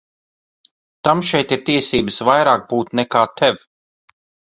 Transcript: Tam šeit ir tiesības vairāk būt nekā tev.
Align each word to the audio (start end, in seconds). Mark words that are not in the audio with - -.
Tam 1.09 1.21
šeit 1.33 1.53
ir 1.59 1.63
tiesības 1.69 2.19
vairāk 2.31 2.69
būt 2.75 3.01
nekā 3.01 3.27
tev. 3.39 3.65